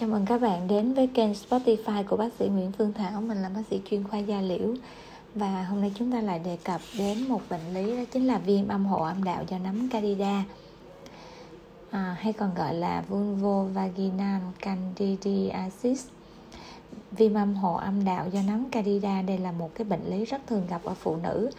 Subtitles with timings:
[0.00, 3.20] Chào mừng các bạn đến với kênh Spotify của bác sĩ Nguyễn Phương Thảo.
[3.20, 4.74] Mình là bác sĩ chuyên khoa da liễu.
[5.34, 8.38] Và hôm nay chúng ta lại đề cập đến một bệnh lý đó chính là
[8.38, 10.44] viêm âm hộ âm đạo do nấm Candida
[11.90, 16.06] à, Hay còn gọi là vulvovaginal candidiasis.
[17.10, 20.46] Viêm âm hộ âm đạo do nấm Candida Đây là một cái bệnh lý rất
[20.46, 21.50] thường gặp ở phụ nữ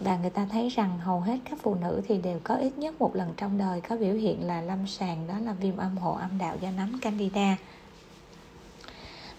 [0.00, 3.00] và người ta thấy rằng hầu hết các phụ nữ thì đều có ít nhất
[3.00, 6.12] một lần trong đời có biểu hiện là lâm sàng, đó là viêm âm hộ
[6.12, 7.56] âm đạo do nấm candida.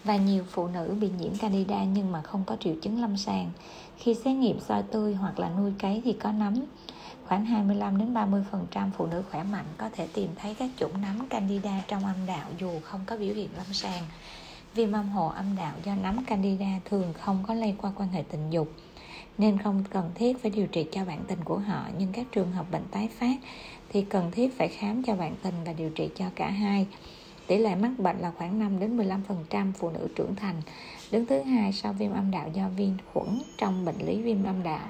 [0.03, 3.51] Và nhiều phụ nữ bị nhiễm candida nhưng mà không có triệu chứng lâm sàng.
[3.97, 6.63] Khi xét nghiệm soi tươi hoặc là nuôi cấy thì có nấm.
[7.27, 10.69] Khoảng 25 đến 30 phần trăm phụ nữ khỏe mạnh có thể tìm thấy các
[10.77, 14.03] chủng nấm candida trong âm đạo dù không có biểu hiện lâm sàng.
[14.73, 18.23] Viêm âm hộ âm đạo do nấm candida thường không có lây qua quan hệ
[18.31, 18.67] tình dục
[19.41, 21.85] nên không cần thiết phải điều trị cho bạn tình của họ.
[21.97, 23.35] Nhưng các trường hợp bệnh tái phát
[23.89, 26.87] thì cần thiết phải khám cho bạn tình và điều trị cho cả hai.
[27.47, 30.55] Tỷ lệ mắc bệnh là khoảng 5 đến 15% phụ nữ trưởng thành.
[31.11, 34.63] Đứng thứ hai sau viêm âm đạo do vi khuẩn trong bệnh lý viêm âm
[34.63, 34.87] đạo.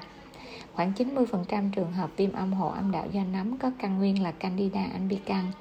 [0.74, 4.32] Khoảng 90% trường hợp viêm âm hộ âm đạo do nấm có căn nguyên là
[4.32, 5.56] Candida albicans.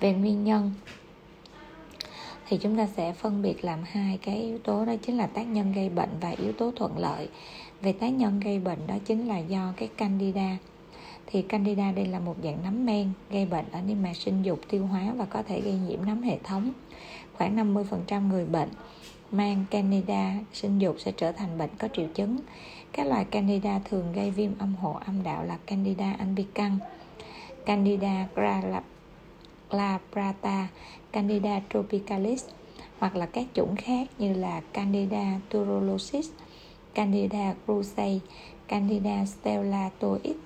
[0.00, 0.72] Về nguyên nhân
[2.48, 5.42] thì chúng ta sẽ phân biệt làm hai cái yếu tố, đó chính là tác
[5.42, 7.28] nhân gây bệnh và yếu tố thuận lợi
[7.82, 10.56] về tác nhân gây bệnh đó chính là do cái candida.
[11.26, 14.60] Thì candida đây là một dạng nấm men gây bệnh ở niêm mạc sinh dục
[14.68, 16.72] tiêu hóa và có thể gây nhiễm nấm hệ thống.
[17.32, 18.68] Khoảng 50% người bệnh
[19.30, 22.38] mang candida sinh dục sẽ trở thành bệnh có triệu chứng.
[22.92, 26.82] Các loài candida thường gây viêm âm hộ âm đạo là candida albicans,
[27.66, 28.28] candida
[29.70, 30.68] glabrata
[31.12, 32.44] candida tropicalis
[32.98, 36.30] hoặc là các chủng khác như là candida turolosis
[36.98, 38.20] Candida crusei,
[38.68, 40.36] Candida stellatoid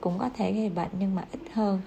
[0.00, 1.80] cũng có thể gây bệnh nhưng mà ít hơn.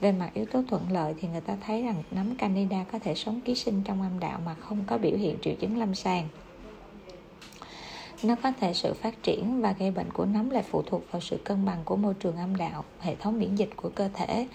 [0.00, 3.14] Về mặt yếu tố thuận lợi thì người ta thấy rằng nấm Candida có thể
[3.14, 6.28] sống ký sinh trong âm đạo mà không có biểu hiện triệu chứng lâm sàng.
[8.22, 11.20] Nó có thể sự phát triển và gây bệnh của nấm lại phụ thuộc vào
[11.20, 14.46] sự cân bằng của môi trường âm đạo, hệ thống miễn dịch của cơ thể.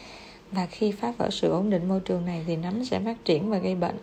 [0.52, 3.50] Và khi phá vỡ sự ổn định môi trường này thì nấm sẽ phát triển
[3.50, 3.98] và gây bệnh.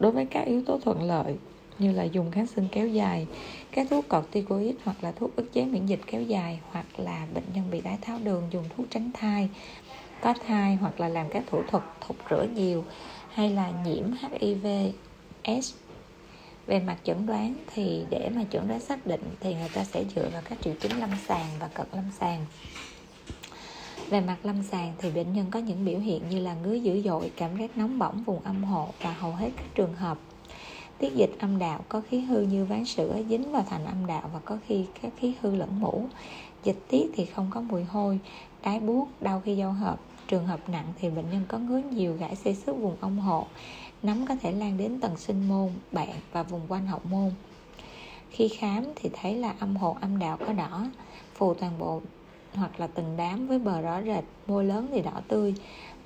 [0.00, 1.36] Đối với các yếu tố thuận lợi
[1.82, 3.26] như là dùng kháng sinh kéo dài,
[3.72, 7.44] các thuốc corticoid hoặc là thuốc ức chế miễn dịch kéo dài hoặc là bệnh
[7.54, 9.48] nhân bị đái tháo đường dùng thuốc tránh thai,
[10.20, 12.84] có thai hoặc là làm các thủ thuật thục rửa nhiều
[13.28, 14.92] hay là nhiễm HIV
[15.44, 15.74] S.
[16.66, 20.04] Về mặt chẩn đoán thì để mà chẩn đoán xác định thì người ta sẽ
[20.16, 22.46] dựa vào các triệu chứng lâm sàng và cận lâm sàng.
[24.10, 27.02] Về mặt lâm sàng thì bệnh nhân có những biểu hiện như là ngứa dữ
[27.02, 30.18] dội, cảm giác nóng bỏng vùng âm hộ và hầu hết các trường hợp
[31.02, 34.30] tiết dịch âm đạo, có khí hư như ván sữa dính vào thành âm đạo
[34.32, 36.04] và có khi các khí hư lẫn mũ.
[36.64, 38.18] Dịch tiết thì không có mùi hôi,
[38.62, 40.00] đái buốt, đau khi giao hợp.
[40.28, 43.46] Trường hợp nặng thì bệnh nhân có ngứa nhiều gãi xây xước vùng âm hộ.
[44.02, 47.30] Nấm có thể lan đến tầng sinh môn, bạn và vùng quanh hậu môn.
[48.30, 50.86] Khi khám thì thấy là âm hộ âm đạo có đỏ,
[51.34, 52.00] phù toàn bộ
[52.54, 55.54] hoặc là từng đám với bờ rõ rệt, môi lớn thì đỏ tươi.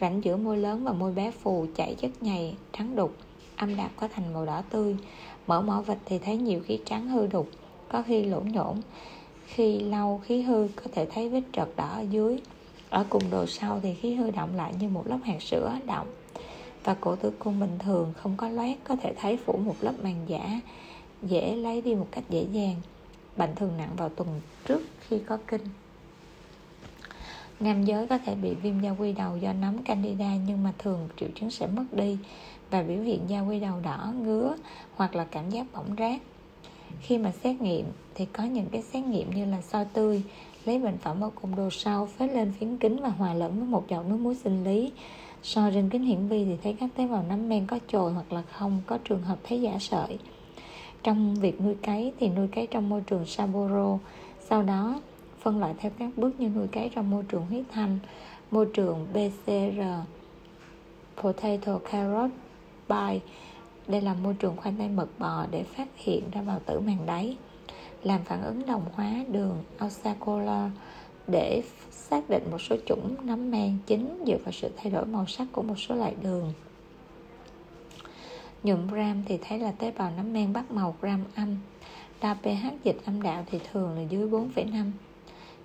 [0.00, 3.16] Rãnh giữa môi lớn và môi bé phù chảy chất nhầy, trắng đục
[3.56, 4.96] âm đạo có thành màu đỏ tươi.
[5.46, 7.50] Mở mỏ vịt thì thấy nhiều khí trắng hư đục,
[7.88, 8.80] có khi lỗ nhổn
[9.46, 12.40] khi lau khí hư, có thể thấy vết trật đỏ ở dưới.
[12.90, 16.06] Ở cùng đồ sau thì khí hư động lại như một lớp hạt sữa động
[16.84, 19.92] và cổ tử cung bình thường, không có loét, có thể thấy phủ một lớp
[20.02, 20.60] màng giả,
[21.22, 22.74] dễ lấy đi một cách dễ dàng.
[23.36, 25.62] Bệnh thường nặng vào tuần trước khi có kinh.
[27.60, 31.08] Nam giới có thể bị viêm da quy đầu do nấm candida, nhưng mà thường
[31.20, 32.18] triệu chứng sẽ mất đi
[32.70, 34.54] và biểu hiện da quy đầu đỏ, ngứa
[34.96, 36.20] hoặc là cảm giác bỏng rát.
[37.00, 40.22] Khi mà xét nghiệm thì có những cái xét nghiệm như là soi tươi,
[40.64, 43.68] lấy bệnh phẩm ở cùng đồ sau, phết lên phiến kính và hòa lẫn với
[43.68, 44.92] một giọt nước muối sinh lý.
[45.42, 48.32] so trên kính hiển vi thì thấy các tế bào nấm men có chồi hoặc
[48.32, 50.18] là không, có trường hợp thấy giả sợi.
[51.02, 53.98] Trong việc nuôi cấy thì nuôi cấy trong môi trường Saboro,
[54.40, 55.00] sau đó
[55.40, 57.98] phân loại theo các bước như nuôi cấy trong môi trường huyết thanh,
[58.50, 59.80] môi trường PCR,
[61.22, 62.30] potato carrot
[62.88, 63.20] bài
[63.88, 67.06] đây là môi trường khoanh tay mật bò để phát hiện ra bào tử màng
[67.06, 67.36] đáy
[68.02, 70.70] làm phản ứng đồng hóa đường osacola
[71.26, 75.26] để xác định một số chủng nấm men chính dựa vào sự thay đổi màu
[75.26, 76.52] sắc của một số loại đường.
[78.62, 81.56] Nhuộm gram thì thấy là tế bào nấm men bắt màu gram âm.
[82.22, 84.90] Đo pH dịch âm đạo thì thường là dưới 4,5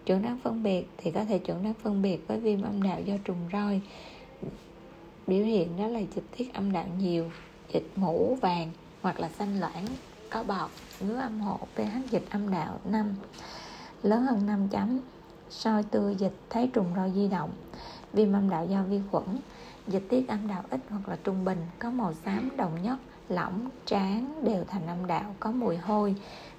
[0.06, 3.02] chuẩn đoán phân biệt thì có thể chuẩn đoán phân biệt với viêm âm đạo
[3.06, 3.82] do trùng roi
[5.28, 7.32] biểu hiện đó là dịch tiết âm đạo nhiều
[7.74, 8.72] dịch mũ vàng
[9.02, 9.86] hoặc là xanh loãng
[10.30, 10.70] có bọt
[11.00, 13.16] ngứa âm hộ pH dịch âm đạo 5
[14.04, 15.00] lớn hơn 5 chấm
[15.50, 17.50] soi tươi dịch thấy trùng roi di động
[18.14, 19.26] viêm âm đạo do vi khuẩn
[19.88, 22.98] dịch tiết âm đạo ít hoặc là trung bình có màu xám đồng nhất
[23.30, 26.16] lỏng tráng đều thành âm đạo có mùi hôi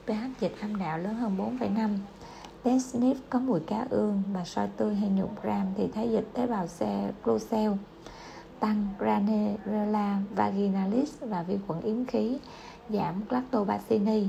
[0.07, 1.97] pH dịch âm đạo lớn hơn 4,5
[2.65, 6.47] Desnif có mùi cá ương và soi tươi hay nhục ram thì thấy dịch tế
[6.47, 7.11] bào xe
[7.51, 7.73] cell
[8.63, 12.39] tăng Granella vaginalis và vi khuẩn yếm khí,
[12.89, 14.29] giảm lactobacini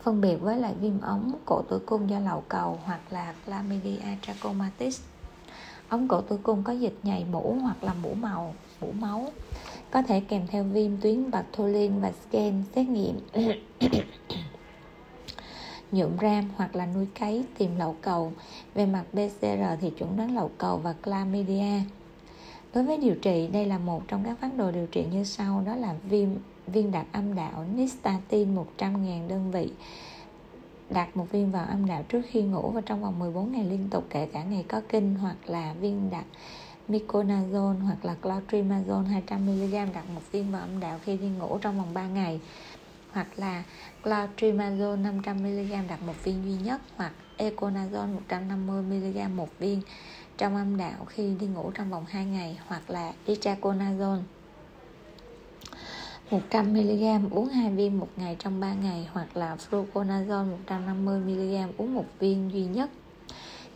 [0.00, 3.98] phân biệt với lại viêm ống cổ tử cung do lậu cầu hoặc là chlamydia
[4.22, 5.00] trachomatis.
[5.88, 9.32] Ống cổ tử cung có dịch nhầy mũ hoặc là mũ màu, mũ máu,
[9.90, 13.20] có thể kèm theo viêm tuyến Bartholin và scan xét nghiệm
[15.92, 18.32] nhuộm ram hoặc là nuôi cấy tìm lậu cầu.
[18.74, 21.80] Về mặt PCR thì chuẩn đoán lậu cầu và chlamydia.
[22.74, 25.62] Đối với điều trị, đây là một trong các phác đồ điều trị như sau.
[25.66, 26.28] Đó là viêm
[26.66, 29.70] viên đặt âm đạo Nystatin 100.000 đơn vị.
[30.90, 33.88] Đặt một viên vào âm đạo trước khi ngủ và trong vòng 14 ngày liên
[33.90, 36.24] tục, kể cả ngày có kinh hoặc là viên đặt
[36.88, 41.78] Miconazole hoặc là Clotrimazole 200mg đặt một viên vào âm đạo khi đi ngủ trong
[41.78, 42.40] vòng 3 ngày
[43.12, 43.62] hoặc là
[44.02, 49.82] Clotrimazole 500mg đặt một viên duy nhất hoặc Econazole 150mg một viên
[50.36, 54.22] trong âm đạo khi đi ngủ trong vòng 2 ngày hoặc là Itraconazole
[56.30, 62.06] 100mg uống 2 viên một ngày trong 3 ngày hoặc là fluconazole 150mg uống một
[62.18, 62.90] viên duy nhất.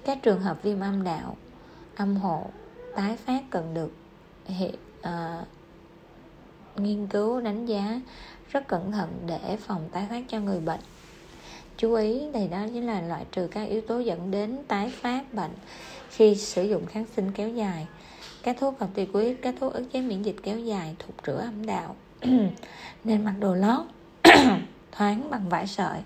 [0.05, 1.37] Các trường hợp viêm âm đạo,
[1.97, 2.47] âm hộ,
[2.97, 3.93] tái phát cần được
[4.47, 5.47] hệ, uh,
[6.77, 8.01] nghiên cứu đánh giá
[8.51, 10.81] rất cẩn thận để phòng tái phát cho người bệnh.
[11.77, 15.35] Chú ý thì đó chính là loại trừ các yếu tố dẫn đến tái phát
[15.35, 15.51] bệnh
[16.11, 17.87] khi sử dụng kháng sinh kéo dài.
[18.43, 21.97] Các thuốc corticoid, các thuốc ức chế miễn dịch kéo dài, thuộc rửa âm đạo,
[23.05, 23.87] nên mặc đồ lót
[24.93, 25.99] thoáng bằng vải sợi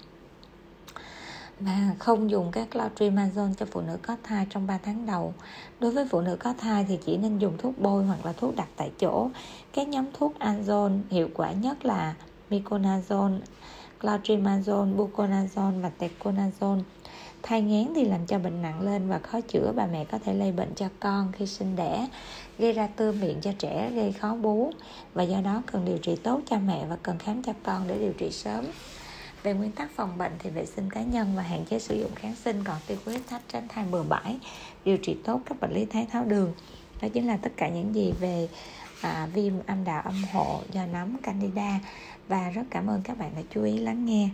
[1.60, 5.34] và không dùng các clotrimazole cho phụ nữ có thai trong 3 tháng đầu.
[5.80, 8.56] Đối với phụ nữ có thai thì chỉ nên dùng thuốc bôi hoặc là thuốc
[8.56, 9.30] đặt tại chỗ.
[9.72, 12.14] Các nhóm thuốc azone hiệu quả nhất là
[12.50, 13.38] miconazole,
[14.00, 16.82] clotrimazole, buconazole và teconazole.
[17.42, 20.34] Thai ngán thì làm cho bệnh nặng lên và khó chữa bà mẹ có thể
[20.34, 22.08] lây bệnh cho con khi sinh đẻ
[22.58, 24.70] gây ra tơ miệng cho trẻ gây khó bú
[25.14, 27.98] và do đó cần điều trị tốt cho mẹ và cần khám cho con để
[27.98, 28.64] điều trị sớm
[29.42, 32.14] về nguyên tắc phòng bệnh thì vệ sinh cá nhân và hạn chế sử dụng
[32.14, 34.38] kháng sinh còn tiêu quyết thách tránh thai bừa bãi
[34.84, 36.52] điều trị tốt các bệnh lý thái tháo đường.
[37.02, 38.48] Đó chính là tất cả những gì về
[39.00, 41.80] à, viêm âm đạo âm hộ do nấm candida.
[42.28, 44.28] Và rất cảm ơn các bạn đã chú ý lắng nghe.